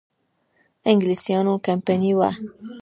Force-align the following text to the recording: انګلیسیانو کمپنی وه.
انګلیسیانو 0.91 1.53
کمپنی 1.67 2.11
وه. 2.19 2.29